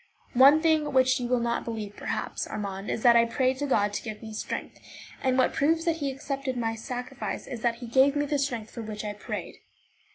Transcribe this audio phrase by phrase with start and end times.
[0.33, 4.01] One thing which you will not believe, perhaps, Armand, is that I prayed God to
[4.01, 4.79] give me strength;
[5.21, 8.71] and what proves that he accepted my sacrifice is that he gave me the strength
[8.71, 9.57] for which I prayed.